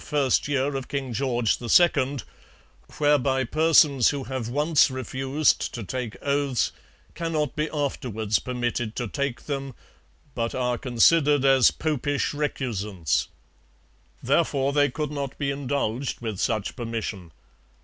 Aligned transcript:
13, 0.01 1.13
whereby 2.97 3.43
persons 3.43 4.09
who 4.09 4.23
have 4.23 4.49
once 4.49 4.89
refused 4.89 5.59
to 5.75 5.83
take 5.83 6.17
oaths 6.23 6.71
cannot 7.13 7.55
be 7.55 7.69
afterwards 7.71 8.39
permitted 8.39 8.95
to 8.95 9.07
take 9.07 9.43
them, 9.45 9.75
but 10.33 10.55
are 10.55 10.79
considered 10.79 11.45
as 11.45 11.69
Popish 11.69 12.33
recusants.' 12.33 13.27
Therefore 14.23 14.73
they 14.73 14.89
could 14.89 15.11
not 15.11 15.37
be 15.37 15.51
indulged 15.51 16.19
with 16.19 16.39
such 16.39 16.75
permission. 16.75 17.31